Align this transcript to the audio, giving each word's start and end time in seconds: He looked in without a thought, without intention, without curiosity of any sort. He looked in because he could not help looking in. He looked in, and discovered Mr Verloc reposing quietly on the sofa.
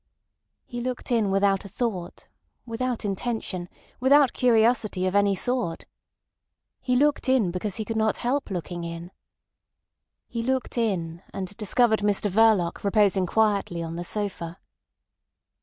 He 0.65 0.81
looked 0.81 1.11
in 1.11 1.29
without 1.29 1.63
a 1.63 1.69
thought, 1.69 2.27
without 2.65 3.05
intention, 3.05 3.69
without 3.99 4.33
curiosity 4.33 5.05
of 5.05 5.13
any 5.13 5.35
sort. 5.35 5.85
He 6.79 6.95
looked 6.95 7.29
in 7.29 7.51
because 7.51 7.75
he 7.75 7.85
could 7.85 7.97
not 7.97 8.17
help 8.17 8.49
looking 8.49 8.83
in. 8.83 9.11
He 10.27 10.41
looked 10.41 10.75
in, 10.75 11.21
and 11.35 11.55
discovered 11.55 11.99
Mr 11.99 12.31
Verloc 12.31 12.83
reposing 12.83 13.27
quietly 13.27 13.83
on 13.83 13.95
the 13.95 14.03
sofa. 14.03 14.57